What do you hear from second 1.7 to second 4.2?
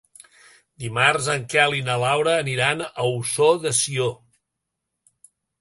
i na Laura aniran a Ossó de Sió.